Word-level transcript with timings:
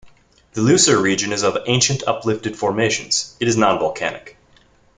The 0.53 0.61
Leuser 0.61 0.99
region 0.99 1.31
is 1.31 1.43
of 1.43 1.59
ancient 1.67 2.01
uplifted 2.07 2.57
formations- 2.57 3.35
it 3.39 3.47
is 3.47 3.55
non-volcanic. 3.55 4.35